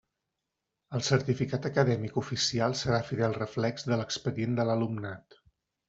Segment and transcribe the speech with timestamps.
[0.99, 5.39] El certificat acadèmic oficial serà fidel reflex de l'expedient de l'alumnat.